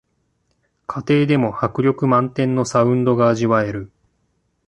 [0.87, 3.91] 家庭でも迫力満点のサウンドが味わえる